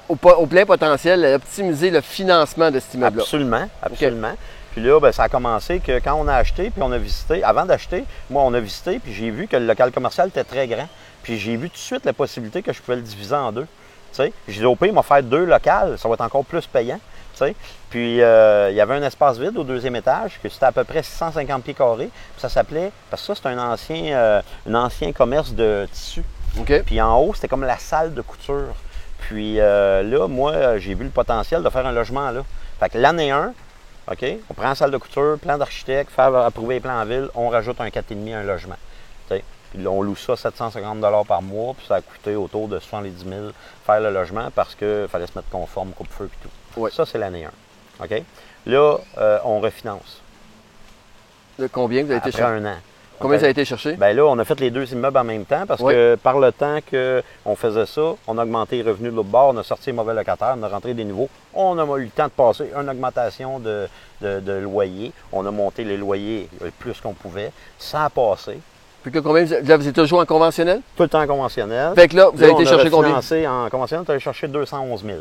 [0.08, 3.22] au, plein potentiel, optimiser le financement de cet immeuble-là.
[3.22, 4.32] Absolument, absolument.
[4.72, 7.42] Puis là, ben, ça a commencé que quand on a acheté, puis on a visité,
[7.42, 10.68] avant d'acheter, moi, on a visité, puis j'ai vu que le local commercial était très
[10.68, 10.88] grand.
[11.22, 13.66] Puis j'ai vu tout de suite la possibilité que je pouvais le diviser en deux.
[14.12, 16.44] Tu sais, j'ai dit au pire, il m'a fait deux locales, ça va être encore
[16.44, 16.98] plus payant.
[17.32, 17.54] tu sais.
[17.90, 20.84] Puis euh, il y avait un espace vide au deuxième étage, que c'était à peu
[20.84, 22.10] près 650 pieds carrés.
[22.32, 26.22] Puis ça s'appelait, parce que ça, c'est un ancien, euh, un ancien commerce de tissu.
[26.58, 26.82] OK?
[26.84, 28.74] Puis en haut, c'était comme la salle de couture.
[29.18, 32.42] Puis euh, là, moi, j'ai vu le potentiel de faire un logement là.
[32.80, 33.52] Fait que l'année 1,
[34.10, 37.28] OK, on prend la salle de couture, plan d'architecte, faire approuver les plans en ville,
[37.34, 38.76] on rajoute un 4,5 un logement.
[39.28, 39.44] Tu sais?
[39.72, 43.40] Puis on loue ça 750 par mois, puis ça a coûté autour de 70 000
[43.86, 46.80] faire le logement parce qu'il fallait se mettre conforme, coupe-feu et tout.
[46.80, 46.90] Ouais.
[46.90, 48.04] Ça, c'est l'année 1.
[48.04, 48.22] OK?
[48.66, 50.20] Là, euh, on refinance.
[51.58, 52.64] De combien vous avez été Après chercher?
[52.66, 52.76] un an.
[53.20, 53.92] Combien ça a été cherché?
[53.92, 55.92] Ben là, on a fait les deux immeubles en même temps parce Oui.
[55.92, 59.50] que par le temps qu'on faisait ça, on a augmenté les revenus de l'autre bord,
[59.54, 61.28] on a sorti les mauvais locataires, on a rentré des nouveaux.
[61.54, 63.88] On a eu le temps de passer une augmentation de,
[64.22, 65.12] de, de loyer.
[65.32, 67.52] On a monté les loyers le plus qu'on pouvait.
[67.78, 68.58] Ça a passé.
[69.02, 70.80] Puis que combien vous, là, vous êtes toujours en conventionnel?
[70.96, 71.92] Tout le temps conventionnel.
[71.94, 73.16] Fait que là, vous avez été chercher combien?
[73.16, 75.18] en conventionnel, on a cherché 211 000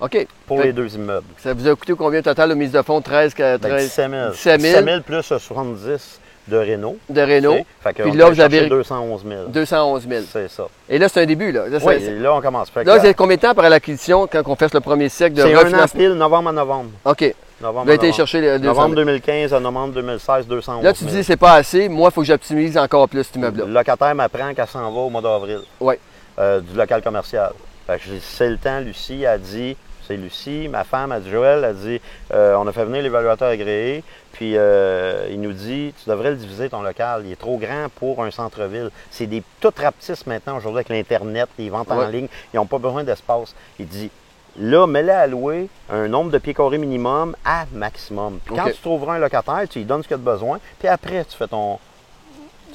[0.00, 0.26] OK.
[0.46, 1.26] pour Fait les deux immeubles.
[1.38, 3.00] Ça vous a coûté combien au total, la mise de fonds?
[3.00, 4.30] 13, Ben, 13 17 000.
[4.30, 4.72] 17 000.
[4.80, 6.20] 17 000 plus euh, 70.
[6.48, 6.96] De Renault.
[7.08, 7.64] de Renault.
[7.82, 9.40] Fait que Puis là, vous avez- chercher 211 000.
[9.48, 10.22] 211 000.
[10.32, 10.68] C'est ça.
[10.88, 11.50] Et là, c'est un début.
[11.52, 12.70] Là, Là, Oui, là, on commence.
[12.70, 15.32] Fait là, vous êtes combien de temps après l'acquisition quand on fait le premier cycle
[15.32, 16.90] de c'est un an pile, novembre à novembre.
[17.04, 17.34] OK.
[17.60, 19.04] Novembre Vous avez été chercher les 200 Novembre 000.
[19.06, 21.10] 2015 à novembre 2016, 211 Là, tu 000.
[21.16, 21.88] dis c'est pas assez.
[21.88, 23.64] Moi, il faut que j'optimise encore plus cet immeuble-là.
[23.66, 25.60] Le locataire m'apprend qu'elle s'en va au mois d'avril.
[25.80, 25.98] Ouais.
[26.38, 27.52] euh, du local commercial.
[27.86, 29.74] Fait que c'est le temps, Lucie a dit,
[30.06, 32.00] c'est Lucie, ma femme a dit, Joël a dit,
[32.32, 36.36] euh, on a fait venir l'évaluateur agréé, puis euh, il nous dit, tu devrais le
[36.36, 38.90] diviser ton local, il est trop grand pour un centre-ville.
[39.10, 42.78] C'est des toutes rapetisses maintenant aujourd'hui avec l'Internet, les ventes en ligne, ils n'ont pas
[42.78, 43.54] besoin d'espace.
[43.78, 44.10] Il dit,
[44.58, 48.38] là, mets-le à louer un nombre de pieds carrés minimum à maximum.
[48.44, 50.88] Puis quand tu trouveras un locataire, tu lui donnes ce qu'il a de besoin, puis
[50.88, 51.78] après, tu fais ton...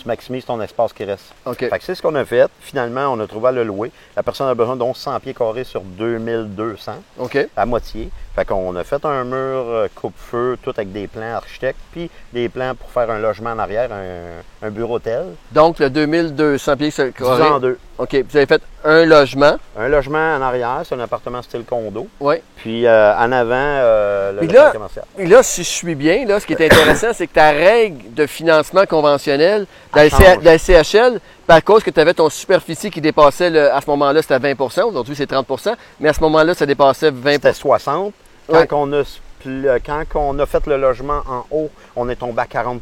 [0.02, 1.26] Tu maximises ton espace qui reste.
[1.46, 1.60] OK.
[1.60, 2.50] Fait que c'est ce qu'on a fait.
[2.60, 3.92] Finalement, on a trouvé à le louer.
[4.16, 7.38] La personne a besoin de 1100 pieds carrés sur 2200, OK.
[7.56, 8.10] à moitié.
[8.36, 12.48] Fait qu'on a fait un mur euh, coupe-feu, tout avec des plans architectes, puis des
[12.48, 15.26] plans pour faire un logement en arrière, un, un bureau-hôtel.
[15.52, 17.44] Donc, le 2200 pieds sur le Divisé carré.
[17.50, 17.78] en deux.
[17.98, 18.16] OK.
[18.30, 19.58] Vous avez fait un logement.
[19.78, 22.08] Un logement en arrière, c'est un appartement style condo.
[22.22, 22.36] Oui.
[22.56, 25.06] Puis euh, en avant, euh, le Puis là- commercial.
[25.18, 28.14] Et là, si je suis bien, là, ce qui est intéressant, c'est que ta règle
[28.14, 33.50] de financement conventionnel dans le CHL, par cause que tu avais ton superficie qui dépassait,
[33.50, 37.12] le- à ce moment-là, c'était 20% aujourd'hui c'est 30% mais à ce moment-là, ça dépassait
[37.12, 38.14] 20 C'était 60.
[38.48, 42.42] Quand, on a, spl- quand on a fait le logement en haut, on est tombé
[42.42, 42.80] à 40%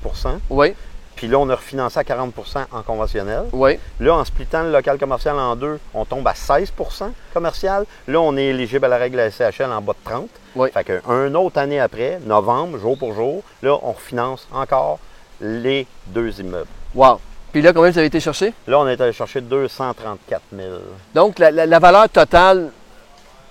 [0.49, 0.73] Oui,
[1.15, 3.43] Puis là, on a refinancé à 40% en conventionnel.
[3.53, 3.77] oui.
[3.99, 7.85] Là, en splittant le local commercial en deux, on tombe à 16% commercial.
[8.07, 10.27] Là, on est éligible à la règle SCHL en bas de 30.
[10.55, 10.69] Oui.
[10.73, 14.97] Fait qu'une autre année après, novembre, jour pour jour, là, on refinance encore
[15.41, 16.67] les deux immeubles.
[16.95, 17.19] Wow.
[17.51, 18.53] Puis là, combien vous avez été chercher?
[18.67, 20.67] Là, on est allé chercher 234 000.
[21.15, 22.69] Donc, la, la- la valeur totale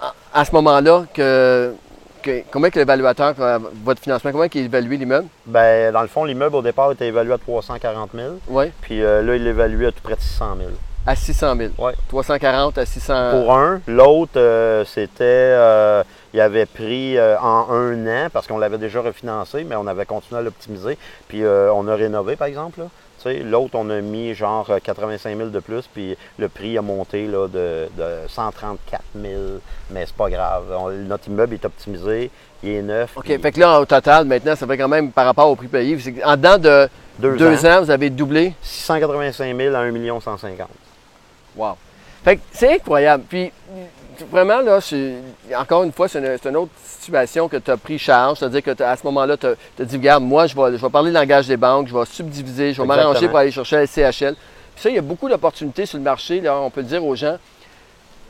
[0.00, 1.74] à, à ce moment-là, que,
[2.22, 5.26] que- combien que l'évaluateur, euh, votre financement, comment il a évalué l'immeuble?
[5.46, 8.28] Ben, dans le fond, l'immeuble au départ était évalué à 340 000.
[8.48, 10.70] Oui, Puis euh, là, il l'évalue à tout près de 600 000.
[11.06, 11.70] à 600 000.
[11.78, 11.94] Ouais.
[12.08, 13.80] 340 à 600 Pour un.
[13.88, 15.16] L'autre, euh, c'était.
[15.24, 19.86] euh, il avait pris euh, en un an parce qu'on l'avait déjà refinancé, mais on
[19.86, 20.98] avait continué à l'optimiser.
[21.26, 22.80] Puis euh, on a rénové, par exemple.
[22.80, 22.86] là.
[23.44, 27.26] L'autre, on a mis genre euh, 85 000 de plus, puis le prix a monté
[27.26, 29.32] là, de, de 134 000.
[29.90, 30.64] Mais c'est pas grave.
[30.78, 32.30] On- notre immeuble est optimisé,
[32.62, 33.16] il est neuf.
[33.16, 35.56] OK, puis fait que là, au total, maintenant, ça fait quand même par rapport au
[35.56, 35.96] prix payé.
[36.24, 36.88] En dedans de
[37.18, 37.82] deux, deux, ans, ans.
[37.82, 38.54] vous avez doublé?
[38.62, 40.68] 685 000 à 1 150
[41.56, 41.76] Wow.
[42.24, 43.24] Fait que c'est incroyable.
[43.28, 43.52] Puis,
[44.30, 44.80] vraiment, là,
[45.56, 48.38] encore une fois, c'est une, autre situation que tu as pris charge.
[48.38, 51.10] C'est-à-dire que à ce moment-là, tu as, dit, regarde, moi, je vais, je vais parler
[51.10, 54.34] le langage des banques, je vais subdiviser, je vais m'arranger pour aller chercher la CHL.
[54.34, 56.40] Puis ça, il y a beaucoup d'opportunités sur le marché.
[56.40, 57.36] Là, on peut le dire aux gens.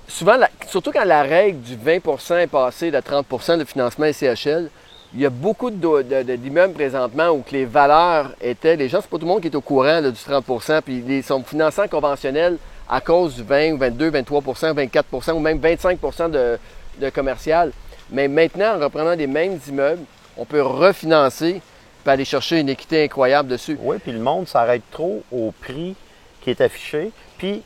[0.06, 4.70] Souvent, la- surtout quand la règle du 20 est passée de 30% de financement SCHL,
[5.14, 8.76] il y a beaucoup d'immeubles présentement où que les valeurs étaient.
[8.76, 11.02] Les gens, c'est pas tout le monde qui est au courant là, du 30% puis
[11.06, 15.98] ils sont financants conventionnels à cause du 20 ou 22, 23% 24% ou même 25
[16.30, 16.58] de,
[17.00, 17.72] de commercial.
[18.10, 20.02] Mais maintenant, en reprenant les mêmes immeubles,
[20.36, 21.60] on peut refinancer
[22.02, 23.76] puis aller chercher une équité incroyable dessus.
[23.80, 25.96] Oui, puis le monde s'arrête trop au prix
[26.40, 27.62] qui est affiché, puis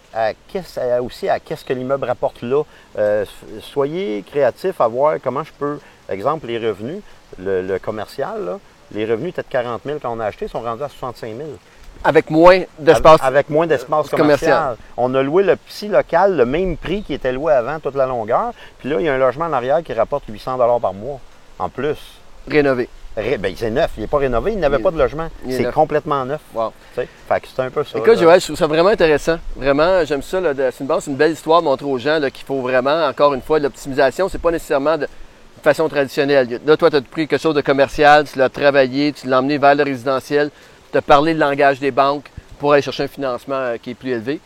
[1.02, 2.62] aussi à qu'est-ce que l'immeuble rapporte là.
[2.98, 3.24] Euh,
[3.60, 7.02] soyez créatifs à voir comment je peux, exemple, les revenus,
[7.38, 8.58] le, commercial, là,
[8.92, 11.48] les revenus de 40 000 quand on a acheté, sont rendus à 65 000.
[12.04, 13.20] Avec moins d'espace.
[13.22, 14.50] Avec, moins d'espace commercial.
[14.52, 14.76] commercial.
[14.96, 18.06] On a loué le petit local, le même prix qui était loué avant toute la
[18.06, 21.20] longueur, puis là, il y a un logement en arrière qui rapporte 800 par mois,
[21.58, 21.98] en plus.
[22.48, 22.88] rénové.
[23.16, 25.28] Ré- ben, c'est neuf, il n'est pas rénové, il n'avait Il- pas de logement.
[25.48, 26.40] C'est complètement neuf.
[26.54, 26.72] Wow.
[26.94, 27.08] tu sais.
[27.28, 27.98] Fait que c'est un peu ça.
[27.98, 28.18] Écoute.
[28.18, 29.36] Joël, je trouve ça vraiment intéressant.
[29.54, 30.40] Vraiment, j'aime ça.
[30.56, 33.58] C'est une, une belle histoire de montrer aux gens qu'il faut vraiment, encore une fois,
[33.58, 34.30] de l'optimisation.
[34.30, 35.06] C'est pas nécessairement de
[35.62, 36.58] façon traditionnelle.
[36.64, 39.58] Là, toi, tu as pris quelque chose de commercial, tu l'as travaillé, tu l'as emmené
[39.58, 40.50] vers le résidentiel,
[40.98, 44.10] as parlé le langage des banques pour aller chercher un financement euh, qui est plus
[44.10, 44.40] élevé.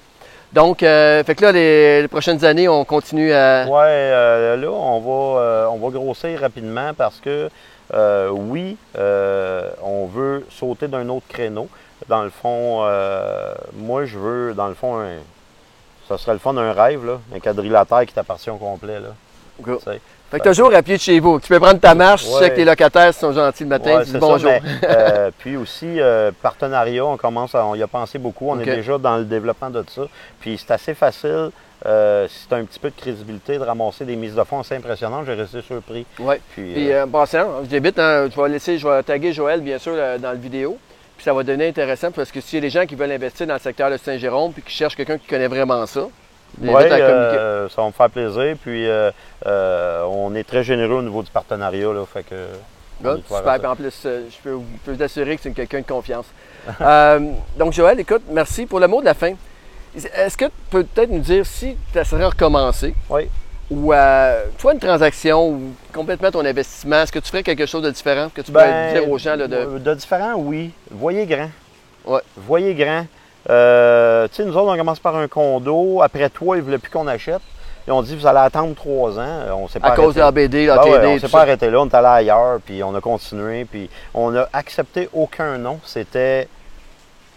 [0.53, 3.67] Donc, euh, fait que là, les, les prochaines années, on continue à.
[3.67, 7.51] Ouais, euh, là, on va, euh, on va grossir rapidement parce que,
[7.93, 11.69] euh, oui, euh, on veut sauter d'un autre créneau.
[12.09, 15.17] Dans le fond, euh, moi, je veux, dans le fond, un,
[16.09, 19.01] ça serait le fun d'un rêve, là, un quadrilatère qui t'appartient au complet.
[19.01, 19.09] Là.
[20.27, 20.37] Tu.
[20.37, 21.41] Fait que toujours à pied de chez vous.
[21.41, 22.41] Tu peux prendre ta marche, tu Ouais.
[22.41, 24.51] sais que tes locataires sont gentils le matin, Ouais, tu dis c'est bonjour.
[24.51, 28.51] ça, mais, euh, puis aussi, euh, partenariat, on commence à, on y a pensé beaucoup.
[28.51, 30.03] On est déjà dans le développement de ça.
[30.41, 31.51] Puis c'est assez facile,
[31.85, 34.61] euh, si tu as un petit peu de crédibilité, de ramasser des mises de fonds
[34.61, 35.25] assez impressionnantes.
[35.27, 36.07] J'ai resté surpris.
[36.19, 36.41] Ouais.
[36.55, 39.79] Puis, Puis euh, passant, je débute, hein, je vais laisser, je vais taguer Joël bien
[39.79, 40.79] sûr dans la vidéo.
[41.17, 43.47] Puis ça va devenir intéressant parce que s'il y a des gens qui veulent investir
[43.47, 46.09] dans le secteur de Saint-Jérôme puis qui cherchent quelqu'un qui connaît vraiment ça,
[46.61, 47.03] communiquer.
[47.03, 48.57] euh, ça va me faire plaisir.
[48.63, 49.11] Puis euh,
[49.47, 51.93] euh, on est très généreux au niveau du partenariat.
[51.93, 52.35] Là, fait que,
[53.03, 53.45] Good, super.
[53.45, 53.59] ça.
[53.59, 56.27] Puis en plus, je peux, vous- peux vous assurer que c'est quelqu'un de confiance.
[57.59, 59.33] Donc, Joël, écoute, merci pour le mot de la fin.
[59.95, 62.95] Est-ce que tu peux peut-être nous dire si tu serais recommencé?
[63.09, 63.29] Oui.
[63.71, 63.93] Ou
[64.59, 65.61] toi, une transaction ou
[65.93, 68.93] complètement ton investissement, est-ce que tu ferais quelque chose de différent que tu Ben, pourrais
[69.01, 69.35] dire aux gens?
[69.37, 69.79] là, de...
[69.79, 70.71] de différent, oui.
[70.91, 71.51] Voyez grand.
[72.05, 72.21] Ouais.
[72.37, 73.07] Voyez grand.
[73.49, 76.03] Euh, tu sais, nous autres, on commence par un condo.
[76.03, 77.41] Après toi, ils ne voulaient plus qu'on achète.
[77.87, 79.23] Ils ont dit, vous allez attendre trois ans.
[79.23, 80.67] Euh, On s'est pas à cause de arrêté.
[80.67, 82.93] l'ABD, Ben l'ATD, ouais, on s'est pas arrêté là, on est allé ailleurs, puis on
[82.95, 85.79] a continué, puis on n'a accepté aucun nom.
[85.85, 86.49] C'était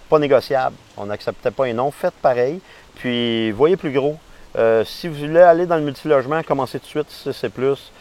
[0.10, 0.76] pas négociable.
[0.98, 1.92] On n'acceptait pas un nom.
[1.92, 2.60] Faites pareil.
[2.96, 4.18] Puis, voyez plus gros.
[4.58, 7.92] Euh, si vous voulez aller dans le multilogement, commencez tout de suite, 6 c'est plus.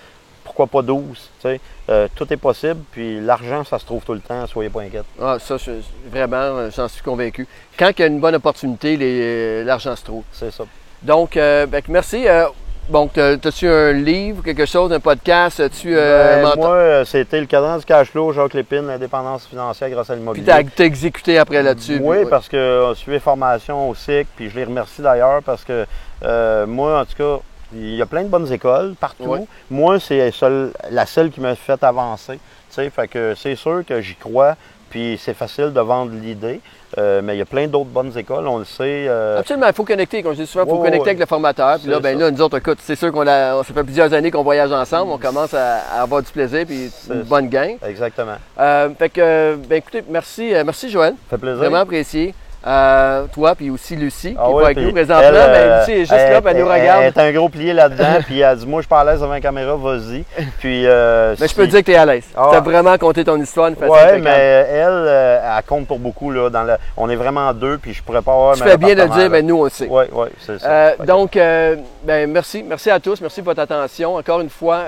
[0.48, 1.02] Pourquoi pas 12?
[1.12, 1.60] tu sais.
[1.90, 5.02] Euh, tout est possible, puis l'argent, ça se trouve tout le temps, soyez pas inquiets.
[5.20, 5.72] Ah, ça, je-
[6.10, 7.46] vraiment, euh, j'en suis convaincu.
[7.78, 10.24] Quand il y a une bonne opportunité, les- l'argent se trouve.
[10.32, 10.64] C'est ça.
[11.02, 12.26] Donc, euh, ben, merci.
[12.26, 12.46] Euh,
[12.88, 15.60] bon, t'as-tu un livre, quelque chose, un podcast?
[15.60, 19.90] As-tu euh, Ben, moi, euh, c'était le cadran du cash flow, Jacques Lépine, l'indépendance financière
[19.90, 20.46] grâce à Puis l'immobilier.
[20.46, 21.98] t'as t'as exécuté après là-dessus.
[22.02, 22.30] Oui, puis- ouais.
[22.30, 25.84] parce que suivi formation au SIC, puis je les remercie d'ailleurs parce que
[26.24, 27.40] euh, moi, en tout cas,
[27.74, 29.24] il y a plein de bonnes écoles partout.
[29.70, 32.38] Moi, c'est seul- la seule qui m'a fait avancer.
[32.70, 34.54] Fait que c'est sûr que j'y crois,
[34.90, 36.60] puis c'est facile de vendre l'idée.
[36.96, 39.04] Euh, mais il y a plein d'autres bonnes écoles, on le sait.
[39.08, 40.22] euh, Absolument, il faut connecter.
[40.22, 41.78] Comme je dis souvent, il faut connecter avec le formateur.
[41.78, 42.24] Puis là, ben ça.
[42.24, 45.12] là, nous autres, écoute, c'est sûr qu'on a, ça fait plusieurs années qu'on voyage ensemble.
[45.12, 47.76] On commence à, à avoir du plaisir puis une bonne gang.
[47.86, 48.36] Exactement.
[48.58, 51.12] Euh, fait que, ben écoutez, merci, merci Joël.
[51.28, 51.58] Ça fait plaisir.
[51.58, 52.32] Vraiment apprécié.
[52.68, 55.22] Euh, toi, puis aussi Lucie, qui Ah est pas avec nous présentement.
[55.26, 57.02] elle, mais euh, Lucie est juste là, puis elle nous Elle regarde.
[57.04, 59.32] est un gros plié là-dedans, puis elle dit Moi, je suis pas à l'aise devant
[59.32, 60.24] la caméra, vas-y.
[60.58, 60.82] Puis.
[60.86, 62.24] euh, Mais je peux te dire que tu es à l'aise.
[62.36, 62.48] Ah.
[62.50, 63.68] Tu as vraiment compté ton histoire.
[63.68, 64.20] Une façon impeccable.
[64.22, 66.30] mais elle, elle compte pour beaucoup.
[66.30, 68.94] Là, dans le- on est vraiment deux, puis je pourrais pas avoir Tu fais bien
[68.94, 69.88] de le dire, mais nous, on le sait.
[69.88, 70.68] Oui, oui, c'est ça.
[70.68, 72.62] Euh, donc, ben, merci.
[72.68, 73.18] Merci à tous.
[73.22, 74.16] Merci de votre attention.
[74.16, 74.80] Encore une fois,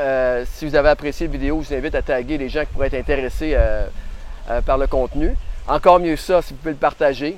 [0.45, 2.89] si vous avez apprécié la vidéo, je vous invite à taguer les gens qui pourraient
[2.89, 3.57] être intéressés
[4.67, 5.35] par le contenu.
[5.69, 7.37] Encore mieux ça, si vous pouvez le partager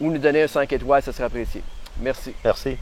[0.00, 1.62] ou nous donner un 5 étoiles, ça serait apprécié.
[2.00, 2.32] Merci.
[2.44, 2.78] Merci.